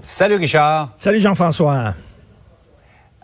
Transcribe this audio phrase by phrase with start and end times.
[0.00, 0.90] Salut Richard.
[0.96, 1.94] Salut Jean-François.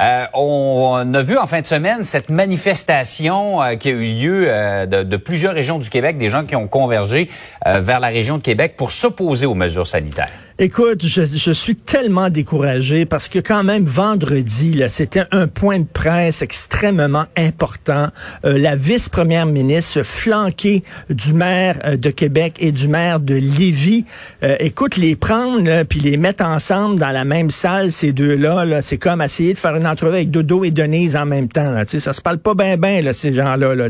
[0.00, 4.44] Euh, on, a vu en fin de semaine cette manifestation euh, qui a eu lieu
[4.46, 7.28] euh, de, plusieurs régions du Québec, des gens qui ont convergé
[7.66, 10.30] vers la région de Québec pour s'opposer aux mesures sanitaires.
[10.58, 15.78] Écoute, je, je, suis tellement découragé parce que quand même vendredi, là, c'était un point
[15.78, 18.08] de presse extrêmement important.
[18.44, 24.04] Euh, la vice-première ministre flanquée du maire euh, de Québec et du maire de Lévis.
[24.42, 28.82] Euh, écoute, les prendre puis les mettre ensemble dans la même salle, ces deux-là, -là,
[28.82, 31.70] c'est comme essayer de faire une entrevue avec Dodo et Denise en même temps.
[31.70, 33.74] Là, ça se parle pas bien, bien là, ces gens-là.
[33.74, 33.88] Là,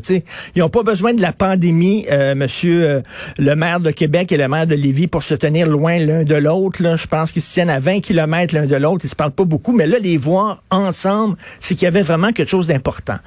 [0.55, 2.07] ils ont pas besoin de la pandémie,
[2.37, 3.03] Monsieur
[3.39, 6.35] le maire de Québec et le maire de Lévis, pour se tenir loin l'un de
[6.37, 6.52] l'autre
[6.97, 9.45] je pense qu'ils se tiennent à 20 km l'un de l'autre, ils se parlent pas
[9.45, 13.19] beaucoup, mais là, les voir ensemble, c'est qu'il y avait vraiment quelque chose d'important.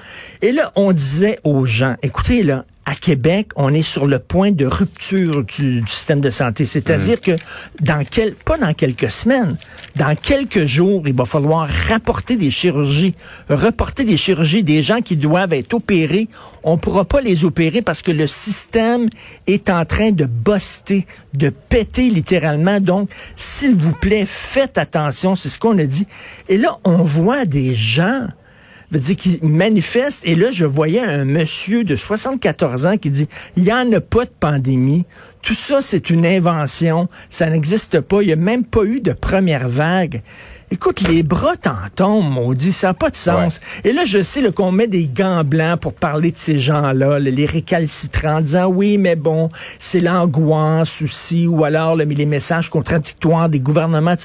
[0.41, 4.51] Et là, on disait aux gens, écoutez, là, à Québec, on est sur le point
[4.51, 6.65] de rupture du, système de santé.
[6.65, 7.31] C'est-à-dire que
[7.81, 9.57] dans quel, pas dans quelques semaines,
[9.95, 13.15] dans quelques jours, il va falloir rapporter des chirurgies,
[13.49, 16.27] reporter des chirurgies des gens qui doivent être opérés.
[16.63, 19.09] On pourra pas les opérer parce que le système
[19.47, 22.79] est en train de boster, de péter littéralement.
[22.79, 25.35] Donc, s'il vous plaît, faites attention.
[25.35, 26.05] C'est ce qu'on a dit.
[26.49, 28.27] Et là, on voit des gens
[28.95, 30.21] veut dire qu'il manifeste.
[30.25, 34.01] Et là, je voyais un monsieur de 74 ans qui dit, il n'y en a
[34.01, 35.05] pas de pandémie.
[35.45, 37.07] Tout ça, c'est une invention.
[37.29, 38.23] Ça n'existe pas.
[38.23, 40.23] Il n'y a même pas eu de première vague.
[40.71, 43.61] Écoute, les bras t'en tombent, maudit, ça n'a pas de sens.
[43.83, 47.45] Et là, je sais qu'on met des gants blancs pour parler de ces gens-là, les
[47.45, 53.59] récalcitrants, en disant oui, mais bon, c'est l'angoisse aussi, ou alors les messages contradictoires des
[53.59, 54.15] gouvernements.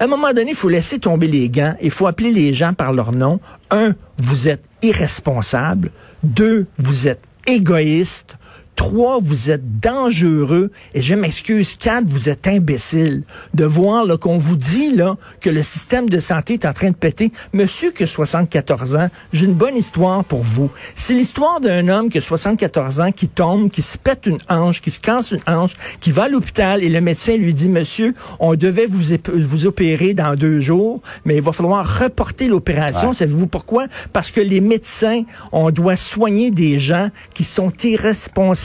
[0.00, 2.74] À un moment donné, il faut laisser tomber les gants, il faut appeler les gens
[2.74, 3.38] par leur nom.
[3.70, 5.92] Un, vous êtes irresponsable.
[6.24, 8.36] Deux, vous êtes égoïste.
[8.76, 10.70] Trois, vous êtes dangereux.
[10.94, 11.74] Et je m'excuse.
[11.74, 13.22] Quatre, vous êtes imbécile.
[13.54, 16.96] De voir qu'on vous dit là que le système de santé est en train de
[16.96, 17.30] péter.
[17.52, 20.70] Monsieur qui a 74 ans, j'ai une bonne histoire pour vous.
[20.96, 24.80] C'est l'histoire d'un homme qui a 74 ans, qui tombe, qui se pète une hanche,
[24.80, 28.14] qui se casse une hanche, qui va à l'hôpital et le médecin lui dit, monsieur,
[28.40, 33.12] on devait vous, vous opérer dans deux jours, mais il va falloir reporter l'opération.
[33.12, 33.86] Savez-vous pourquoi?
[34.12, 35.22] Parce que les médecins,
[35.52, 38.63] on doit soigner des gens qui sont irresponsables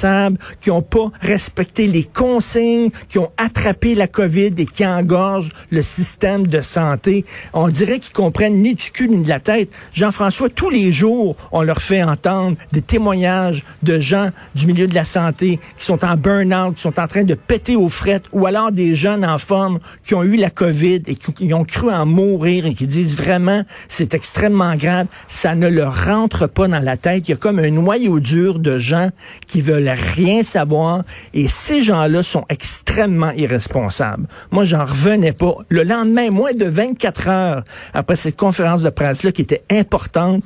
[0.61, 5.81] qui n'ont pas respecté les consignes, qui ont attrapé la COVID et qui engorgent le
[5.81, 7.25] système de santé.
[7.53, 9.69] On dirait qu'ils comprennent ni du cul ni de la tête.
[9.93, 14.95] Jean-François, tous les jours, on leur fait entendre des témoignages de gens du milieu de
[14.95, 18.45] la santé qui sont en burn-out, qui sont en train de péter aux frettes, ou
[18.45, 22.05] alors des jeunes en forme qui ont eu la COVID et qui ont cru en
[22.05, 26.97] mourir et qui disent vraiment, c'est extrêmement grave, ça ne leur rentre pas dans la
[26.97, 27.27] tête.
[27.27, 29.09] Il y a comme un noyau dur de gens
[29.47, 34.27] qui veulent rien savoir et ces gens-là sont extrêmement irresponsables.
[34.51, 35.57] Moi, j'en revenais pas.
[35.69, 37.63] Le lendemain, moins de 24 heures
[37.93, 40.43] après cette conférence de presse-là qui était importante,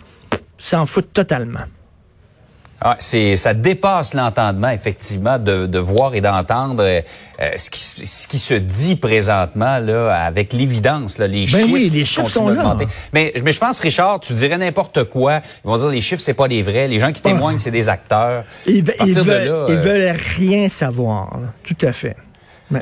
[0.57, 1.65] s'en foutent totalement.
[2.85, 7.01] Ah, c'est, ça dépasse l'entendement, effectivement, de, de voir et d'entendre euh,
[7.55, 11.17] ce, qui, ce qui se dit présentement là, avec l'évidence.
[11.17, 12.75] Là, les ben chiffres, oui, les chiffres sont là.
[13.13, 15.41] Mais, mais je pense, Richard, tu dirais n'importe quoi.
[15.63, 16.89] Ils vont dire les chiffres, c'est pas des vrais.
[16.89, 18.43] Les gens qui témoignent, c'est des acteurs.
[18.65, 21.39] Ils, ils veulent, là, ils euh, veulent rien savoir.
[21.63, 22.17] Tout à fait.
[22.69, 22.81] Mais...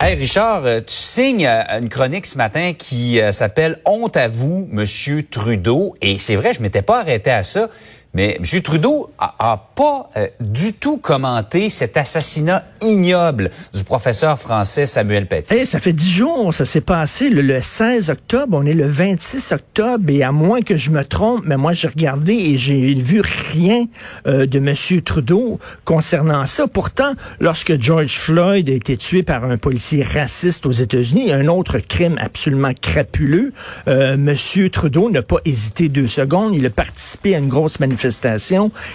[0.00, 5.26] Hey Richard, euh, tu signes une chronique ce matin qui s'appelle Honte à vous, Monsieur
[5.28, 5.94] Trudeau.
[6.00, 7.68] Et c'est vrai, je m'étais pas arrêté à ça.
[8.14, 8.62] Mais M.
[8.62, 15.54] Trudeau a, pas euh, du tout commenté cet assassinat ignoble du professeur français Samuel Paty.
[15.54, 18.58] Hey, ça fait dix jours, ça s'est passé le, 16 octobre.
[18.60, 21.88] On est le 26 octobre et à moins que je me trompe, mais moi j'ai
[21.88, 23.86] regardé et j'ai vu rien
[24.26, 24.74] euh, de M.
[25.02, 26.66] Trudeau concernant ça.
[26.66, 31.78] Pourtant, lorsque George Floyd a été tué par un policier raciste aux États-Unis, un autre
[31.78, 33.54] crime absolument crapuleux,
[33.88, 34.68] euh, M.
[34.70, 36.54] Trudeau n'a pas hésité deux secondes.
[36.54, 38.01] Il a participé à une grosse manifestation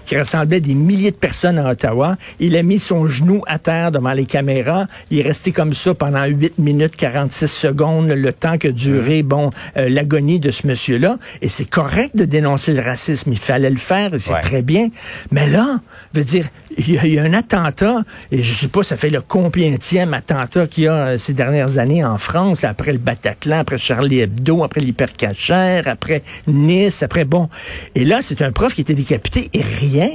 [0.05, 2.17] qui rassemblait des milliers de personnes à Ottawa.
[2.39, 4.87] Il a mis son genou à terre devant les caméras.
[5.11, 9.49] Il est resté comme ça pendant 8 minutes 46 secondes, le temps que durait bon
[9.77, 11.17] euh, l'agonie de ce monsieur-là.
[11.41, 13.31] Et c'est correct de dénoncer le racisme.
[13.31, 14.89] Il fallait le faire et c'est très bien.
[15.31, 15.79] Mais là,
[16.13, 16.45] veut dire,
[16.77, 20.83] il y, a, un attentat, et je sais pas, ça fait le combienième attentat qu'il
[20.85, 24.81] y a euh, ces dernières années en France, après le Bataclan, après Charlie Hebdo, après
[24.81, 27.49] l'hypercachère, après Nice, après bon.
[27.95, 30.09] Et là, c'est un prof qui était décapité et rien,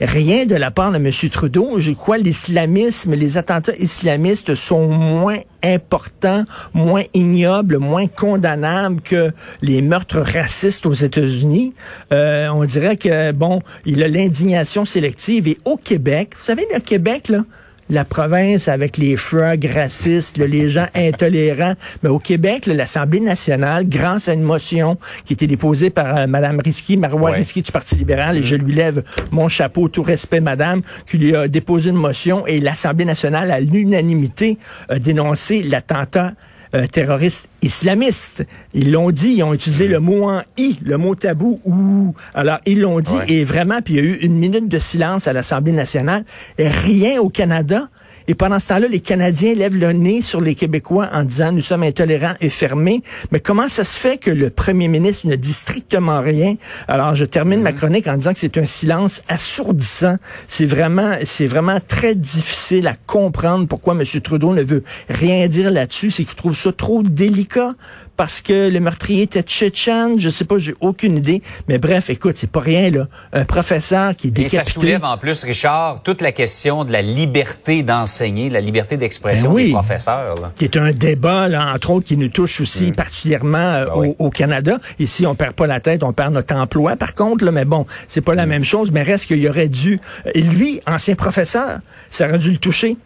[0.00, 1.10] rien de la part de M.
[1.30, 1.78] Trudeau.
[1.78, 6.44] Je crois l'islamisme, les attentats islamistes sont moins importants,
[6.74, 9.32] moins ignobles, moins condamnables que
[9.62, 11.74] les meurtres racistes aux États-Unis.
[12.12, 15.48] Euh, on dirait que, bon, il a l'indignation sélective.
[15.48, 17.44] Et au Québec, vous savez, le Québec, là,
[17.90, 21.74] la province avec les frogs racistes, les gens intolérants.
[22.02, 26.60] Mais au Québec, l'Assemblée nationale, grâce à une motion qui était déposée par euh, Mme
[26.64, 30.82] Risky, Marois Risky du Parti libéral, et je lui lève mon chapeau, tout respect, Madame,
[31.06, 34.58] qui lui a déposé une motion et l'Assemblée nationale, à l'unanimité,
[34.88, 36.32] a dénoncé l'attentat
[36.74, 38.44] euh, terroristes islamistes.
[38.74, 42.58] Ils l'ont dit, ils ont utilisé le mot en i, le mot tabou ou alors
[42.66, 45.32] ils l'ont dit et vraiment puis il y a eu une minute de silence à
[45.32, 46.24] l'Assemblée nationale.
[46.58, 47.88] Et rien au Canada
[48.28, 51.62] et pendant ce temps-là, les Canadiens lèvent le nez sur les Québécois en disant nous
[51.62, 53.02] sommes intolérants et fermés.
[53.32, 56.56] Mais comment ça se fait que le premier ministre ne dit strictement rien?
[56.88, 57.78] Alors, je termine ma mhm.
[57.78, 60.16] chronique en disant que c'est un silence assourdissant.
[60.46, 64.04] C'est vraiment, c'est vraiment très difficile à comprendre pourquoi M.
[64.20, 66.10] Trudeau ne veut rien dire là-dessus.
[66.10, 67.72] C'est qu'il trouve ça trop délicat
[68.18, 71.40] parce que le meurtrier était tchétchène, je sais pas, j'ai aucune idée.
[71.68, 73.06] Mais bref, écoute, c'est pas rien, là.
[73.32, 74.56] Un professeur qui est décapité.
[74.60, 77.84] Et ça soulève en plus, Richard, toute la question de la liberté
[78.20, 80.34] la liberté d'expression ben des professeurs.
[80.40, 80.52] Là.
[80.54, 82.94] Qui est un débat, là, entre autres, qui nous touche aussi mm.
[82.94, 84.78] particulièrement euh, ben au, Canada.
[84.98, 87.86] Ici, on perd pas la tête, on perd notre emploi, par contre, là, mais bon,
[88.06, 88.48] c'est pas la mm.
[88.48, 90.00] même chose, mais reste qu'il aurait dû...
[90.34, 91.80] Et lui, ancien professeur,
[92.10, 92.96] ça aurait dû le toucher.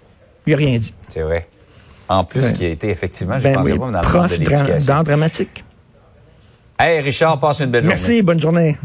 [0.46, 0.94] Il a rien dit.
[1.08, 1.48] C'est vrai.
[2.08, 5.02] En plus, qui a été effectivement, je ben pas, dans le de l'éducation.
[5.02, 5.64] dramatique.
[6.78, 7.96] Hey, Richard, passe une belle journée.
[7.96, 8.76] Merci, bonne journée.